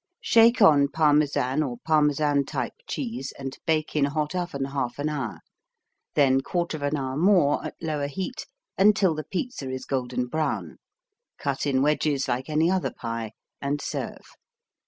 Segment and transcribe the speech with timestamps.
[0.19, 5.41] Shake on Parmesan or Parmesan type cheese and bake in hot oven 1/2 hour,
[6.15, 8.47] then 1/4 hour more at lower heat
[8.79, 10.79] until the pizza is golden brown.
[11.37, 14.25] Cut in wedges like any other pie and serve.